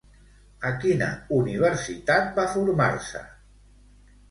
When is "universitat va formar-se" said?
1.41-3.25